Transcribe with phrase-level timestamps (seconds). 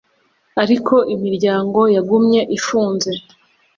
[0.63, 3.11] Ariko imiryango yagumye ifunze